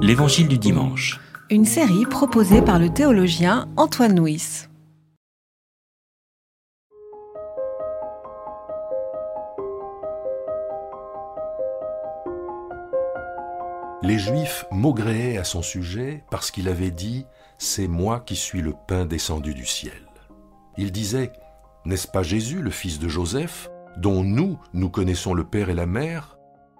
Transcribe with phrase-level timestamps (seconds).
[0.00, 1.20] L'Évangile du dimanche.
[1.50, 4.66] Une série proposée par le théologien Antoine Nuis.
[14.02, 17.20] Les Juifs maugréaient à son sujet parce qu'il avait dit⁇
[17.58, 19.92] C'est moi qui suis le pain descendu du ciel⁇
[20.78, 21.26] Il disait⁇
[21.84, 25.86] N'est-ce pas Jésus, le fils de Joseph, dont nous, nous connaissons le Père et la
[25.86, 26.37] Mère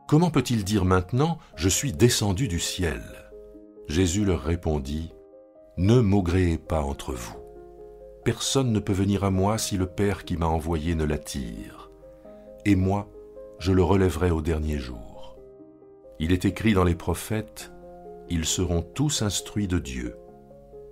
[0.09, 3.03] Comment peut-il dire maintenant⁇ Je suis descendu du ciel?⁇
[3.93, 5.13] Jésus leur répondit⁇
[5.77, 7.37] Ne maugréez pas entre vous.
[8.25, 11.91] Personne ne peut venir à moi si le Père qui m'a envoyé ne l'attire.
[12.65, 13.07] Et moi,
[13.59, 15.37] je le relèverai au dernier jour.
[16.19, 17.71] Il est écrit dans les prophètes,
[18.31, 20.17] Ils seront tous instruits de Dieu.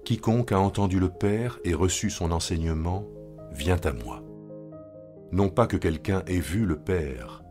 [0.05, 3.06] Quiconque a entendu le Père et reçu son enseignement
[3.50, 4.22] vient à moi.
[5.33, 7.45] Non pas que quelqu'un ait vu le Père,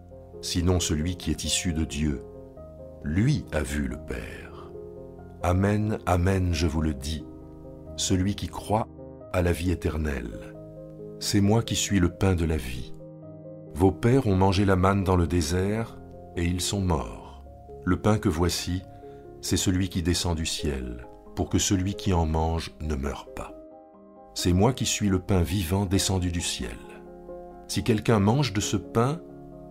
[0.45, 2.21] sinon celui qui est issu de Dieu.
[3.03, 4.71] Lui a vu le Père.
[5.41, 7.25] Amen, Amen, je vous le dis,
[7.97, 8.87] celui qui croit
[9.33, 10.55] a la vie éternelle.
[11.19, 12.93] C'est moi qui suis le pain de la vie.
[13.73, 15.97] Vos pères ont mangé la manne dans le désert,
[16.35, 17.43] et ils sont morts.
[17.83, 18.83] Le pain que voici,
[19.41, 23.51] c'est celui qui descend du ciel, pour que celui qui en mange ne meure pas.
[24.35, 26.77] C'est moi qui suis le pain vivant descendu du ciel.
[27.67, 29.19] Si quelqu'un mange de ce pain,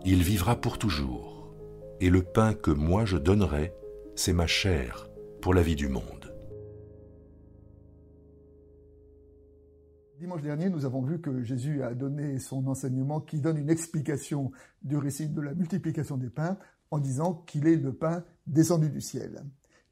[0.04, 1.54] il vivra pour toujours.
[2.00, 3.72] Et le pain que moi je donnerai,
[4.16, 5.08] c'est ma chair
[5.40, 6.34] pour la vie du monde.
[10.18, 14.52] Dimanche dernier, nous avons vu que Jésus a donné son enseignement qui donne une explication
[14.82, 16.58] du récit de la multiplication des pains
[16.90, 19.42] en disant qu'il est le pain descendu du ciel.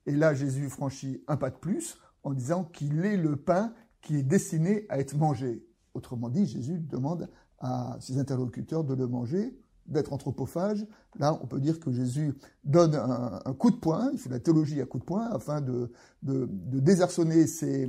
[0.07, 4.17] Et là, Jésus franchit un pas de plus en disant qu'il est le pain qui
[4.17, 5.67] est destiné à être mangé.
[5.95, 10.87] Autrement dit, Jésus demande à ses interlocuteurs de le manger, d'être anthropophage.
[11.19, 14.81] Là, on peut dire que Jésus donne un, coup de poing, il fait la théologie
[14.81, 17.89] à coup de poing, afin de, désarçonner ses,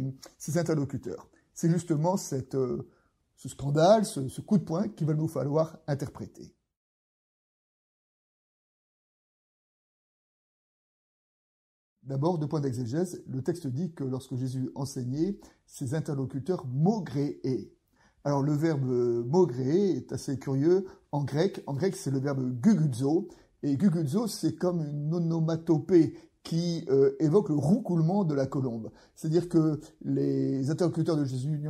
[0.55, 1.29] interlocuteurs.
[1.53, 2.15] C'est justement
[2.55, 2.77] euh,
[3.35, 6.53] ce scandale, ce coup de poing qu'il va nous falloir interpréter.
[12.03, 17.71] D'abord, de point d'exégèse, le texte dit que lorsque Jésus enseignait, ses interlocuteurs maugréaient.
[18.25, 18.89] Alors le verbe
[19.25, 21.61] maugréer est assez curieux en grec.
[21.67, 23.27] En grec, c'est le verbe guguzo.
[23.63, 28.91] Et guguzo, c'est comme une onomatopée qui euh, évoque le roucoulement de la colombe.
[29.15, 31.61] C'est-à-dire que les interlocuteurs de Jésus,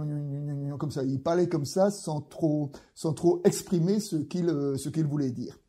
[0.79, 4.89] comme ça, ils parlaient comme ça sans trop, sans trop exprimer ce qu'ils euh, ce
[4.89, 5.59] qu'ils voulaient dire.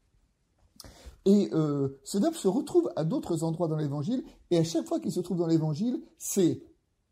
[1.26, 5.00] Et euh, ce verbe se retrouve à d'autres endroits dans l'Évangile, et à chaque fois
[5.00, 6.62] qu'il se trouve dans l'Évangile, c'est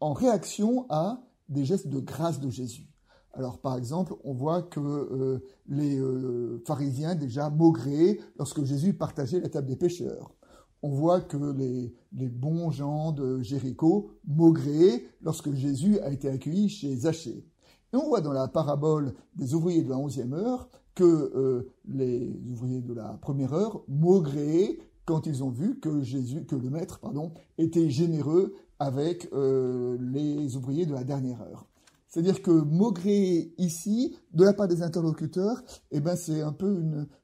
[0.00, 2.91] en réaction à des gestes de grâce de Jésus.
[3.32, 9.40] Alors par exemple, on voit que euh, les euh, pharisiens déjà maugréaient lorsque Jésus partageait
[9.40, 10.34] la table des pécheurs.
[10.82, 16.68] On voit que les, les bons gens de Jéricho maugréaient lorsque Jésus a été accueilli
[16.68, 17.46] chez Zachée.
[17.92, 22.40] Et on voit dans la parabole des ouvriers de la onzième heure que euh, les
[22.50, 27.00] ouvriers de la première heure maugréaient quand ils ont vu que Jésus, que le maître,
[27.00, 31.66] pardon, était généreux avec euh, les ouvriers de la dernière heure.
[32.12, 36.78] C'est-à-dire que maugréer ici, de la part des interlocuteurs, eh ben c'est un peu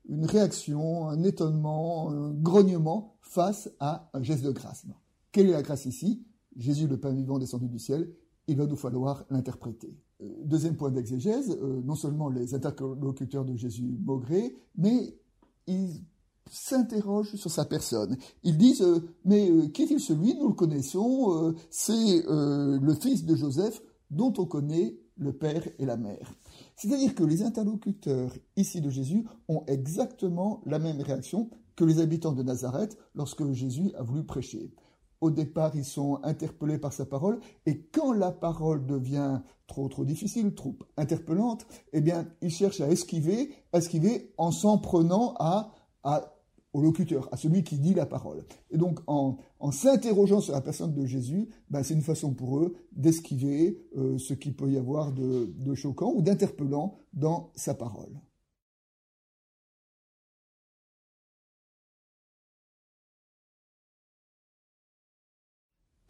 [0.09, 4.87] une, réaction, un étonnement, un grognement face à un geste de grâce.
[5.31, 6.25] Quelle est la grâce ici?
[6.57, 8.11] Jésus, le pain vivant descendu du ciel,
[8.47, 9.95] il va nous falloir l'interpréter.
[10.45, 15.15] Deuxième point d'exégèse, euh, non seulement les interlocuteurs de Jésus maugré, mais
[15.67, 16.03] ils
[16.51, 18.17] s'interrogent sur sa personne.
[18.43, 20.35] Ils disent euh, mais euh, qui est-il celui?
[20.35, 25.97] Nous le connaissons, c'est le fils de Joseph dont on connaît le père et la
[25.97, 26.35] mère.
[26.77, 32.33] C'est-à-dire que les interlocuteurs ici de Jésus ont exactement la même réaction que les habitants
[32.33, 34.73] de Nazareth lorsque Jésus a voulu prêcher.
[35.21, 40.05] Au départ, ils sont interpellés par sa parole, et quand la parole devient trop trop
[40.05, 45.73] difficile, trop interpellante, eh bien, ils cherchent à esquiver, esquiver en s'en prenant à,
[46.73, 48.45] au locuteur, à celui qui dit la parole.
[48.71, 49.39] Et donc, en,
[49.73, 54.35] s'interrogeant sur la personne de Jésus, ben, c'est une façon pour eux d'esquiver euh, ce
[54.35, 58.21] qu'il peut y avoir de choquant ou d'interpellant dans sa parole.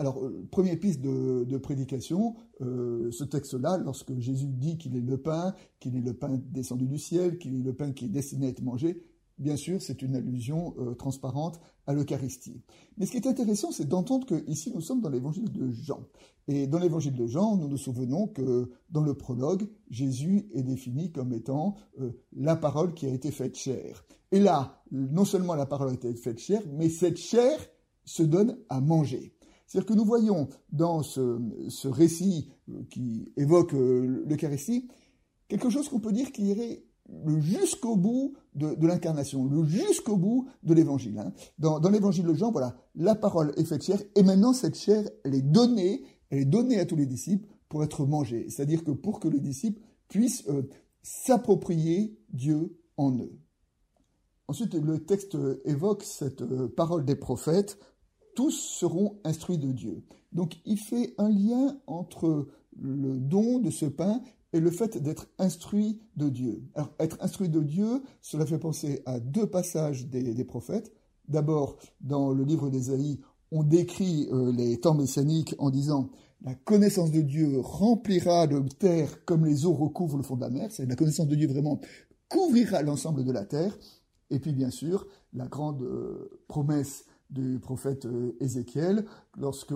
[0.01, 5.19] Alors, euh, première piste de, prédication, euh, ce texte-là, lorsque Jésus dit qu'il est le
[5.19, 8.47] pain, qu'il est le pain descendu du ciel, qu'il est le pain qui est destiné
[8.47, 9.03] à être mangé,
[9.39, 12.63] bien sûr, c'est une allusion euh, transparente à l'Eucharistie.
[12.97, 16.01] Mais ce qui est intéressant, c'est d'entendre qu'ici, nous sommes dans l'évangile de Jean.
[16.47, 21.13] Et dans l'évangile de Jean, nous nous souvenons que dans le prologue, Jésus est défini
[21.13, 21.77] comme étant
[22.33, 24.05] la parole qui a été faite chair.
[24.33, 27.59] Et là, non seulement la parole a été faite chair, mais cette chair
[28.05, 29.35] se donne à manger.
[29.69, 34.89] C'est-à-dire que nous voyons dans ce, récit euh, qui évoque euh, l'Eucharistie
[35.47, 36.85] quelque chose qu'on peut dire qui irait
[37.39, 41.19] jusqu'au bout de, l'incarnation, le jusqu'au bout de l'évangile.
[41.19, 41.33] Hein.
[41.59, 45.35] Dans, l'évangile de Jean, voilà, la parole est faite chair, et maintenant cette chair, elle
[45.35, 48.49] est donnée, elle est donnée à tous les disciples pour être mangée.
[48.49, 50.69] C'est-à-dire que pour que les disciples puissent euh,
[51.03, 53.39] s'approprier Dieu en eux.
[54.49, 57.79] Ensuite, le texte évoque cette parole des prophètes
[58.39, 60.05] tous seront instruits de Dieu.
[60.33, 62.47] Donc il fait un lien entre
[62.81, 64.21] le don de ce pain
[64.53, 66.63] et le fait d'être instruit de Dieu.
[66.75, 70.93] Alors être instruit de Dieu, cela fait penser à deux passages des, prophètes.
[71.29, 76.11] D'abord, dans le livre d'Ésaïe, on décrit euh, les temps messianiques en disant
[76.43, 80.51] la connaissance de Dieu remplira le terre comme les eaux recouvrent le fond de la
[80.51, 80.69] mer.
[80.71, 81.81] C'est la connaissance de Dieu vraiment
[82.29, 83.77] couvrira l'ensemble de la terre.
[84.31, 89.05] Et puis bien sûr, la grande euh, promesse du prophète euh, Ézéchiel,
[89.37, 89.75] lorsque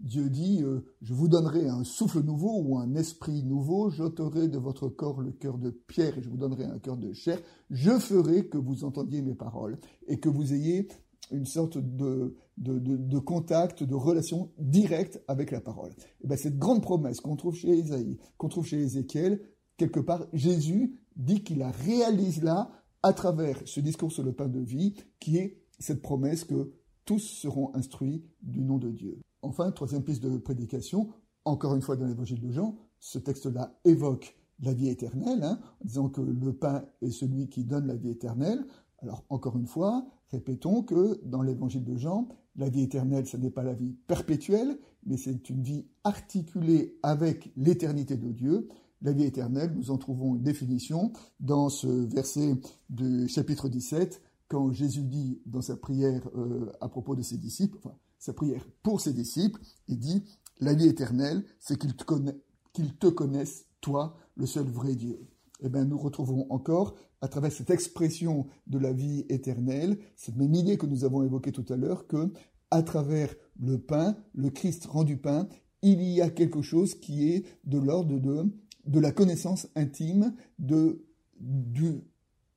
[0.00, 4.58] Dieu dit euh, Je vous donnerai un souffle nouveau ou un esprit nouveau, j'ôterai de
[4.58, 7.38] votre corps le cœur de pierre et je vous donnerai un cœur de chair,
[7.70, 10.88] je ferai que vous entendiez mes paroles et que vous ayez
[11.30, 15.92] une sorte de, de, contact, de relation directe avec la parole.
[16.22, 19.42] Et bien, cette grande promesse qu'on trouve chez Isaïe, qu'on trouve chez Ézéchiel,
[19.76, 22.70] quelque part, Jésus dit qu'il la réalise là
[23.02, 26.72] à travers ce discours sur le pain de vie qui est cette promesse que
[27.08, 29.18] tous seront instruits du nom de Dieu.
[29.40, 31.08] Enfin, troisième piste de prédication,
[31.46, 35.86] encore une fois dans l'évangile de Jean, ce texte-là évoque la vie éternelle, hein, en
[35.86, 38.62] disant que le pain est celui qui donne la vie éternelle.
[38.98, 43.48] Alors, encore une fois, répétons que dans l'évangile de Jean, la vie éternelle, ce n'est
[43.48, 48.68] pas la vie perpétuelle, mais c'est une vie articulée avec l'éternité de Dieu.
[49.00, 52.60] La vie éternelle, nous en trouvons une définition dans ce verset
[52.90, 57.76] du chapitre 17, quand Jésus dit dans sa prière euh, à propos de ses disciples,
[57.78, 60.24] enfin, sa prière pour ses disciples, il dit
[60.60, 65.20] La vie éternelle, c'est qu'ils te, te, connaissent, toi, le seul vrai Dieu.
[65.60, 70.54] Eh bien, nous retrouvons encore, à travers cette expression de la vie éternelle, cette même
[70.54, 72.32] idée que nous avons évoquée tout à l'heure, que,
[72.70, 75.48] à travers le pain, le Christ rendu pain,
[75.82, 78.44] il y a quelque chose qui est de l'ordre de,
[78.86, 81.04] de la connaissance intime de,
[81.40, 82.02] de,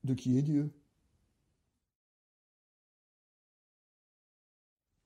[0.04, 0.72] de qui est Dieu.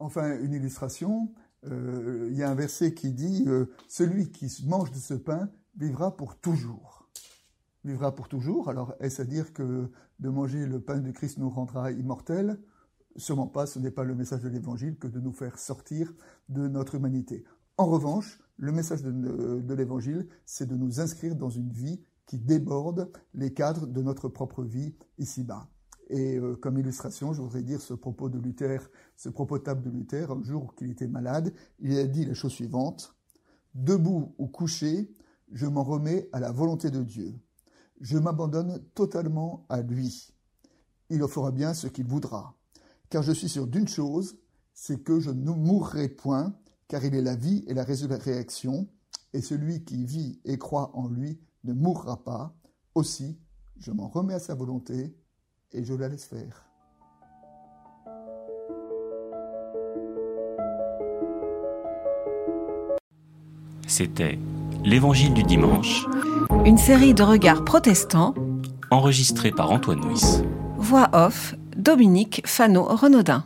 [0.06, 1.34] Enfin, une illustration,
[1.66, 5.50] euh, il y a un verset qui dit euh, Celui qui mange de ce pain
[5.76, 7.10] vivra pour toujours.
[7.84, 8.70] Vivra pour toujours.
[8.70, 12.62] Alors, est-ce à dire que de manger le pain de Christ nous rendra immortels?
[13.16, 16.14] Sûrement pas, ce n'est pas le message de l'Évangile que de nous faire sortir
[16.50, 17.44] de notre humanité.
[17.78, 23.12] En revanche, le message de l'Évangile, c'est de nous inscrire dans une vie qui déborde
[23.34, 25.68] les cadres de notre propre vie ici-bas.
[26.10, 29.90] Et euh, comme illustration, je voudrais dire ce propos de Luther, ce propos table de
[29.90, 33.16] Luther, un jour qu'il était malade, il a dit la chose suivante
[33.74, 35.12] Debout ou couché,
[35.52, 37.34] je m'en remets à la volonté de Dieu.
[38.00, 40.34] Je m'abandonne totalement à lui.
[41.10, 42.56] Il en fera bien ce qu'il voudra.
[43.10, 44.38] Car je suis sûr d'une chose,
[44.74, 46.56] c'est que je ne mourrai point,
[46.88, 48.88] car il est la vie et la résurrection,
[49.34, 52.56] et celui qui vit et croit en lui ne mourra pas.
[52.94, 53.38] Aussi,
[53.78, 55.18] je m'en remets à sa volonté
[55.76, 56.66] et je la laisse faire.
[63.88, 64.40] C'était
[64.84, 66.06] L'Évangile du dimanche.
[66.64, 68.36] Une série de regards protestants.
[68.92, 70.44] Enregistrée par Antoine Nuis.
[70.78, 73.46] Voix off, Dominique Fano-Renaudin.